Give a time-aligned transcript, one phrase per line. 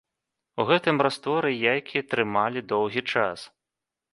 [0.61, 3.39] У гэтым растворы яйкі трымалі доўгі час.